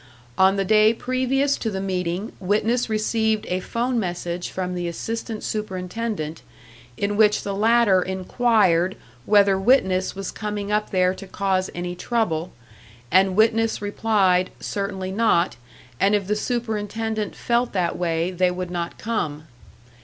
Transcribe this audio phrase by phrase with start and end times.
[0.35, 5.43] On the day previous to the meeting witness received a 'phone message from the assistant
[5.43, 6.41] superintendent,
[6.97, 12.51] in which the latter inquired whether witness was coming up there to cause any trouble,
[13.11, 15.55] and witness replied, certainly not,
[15.99, 19.45] and if the superintendent felt that way they would not come.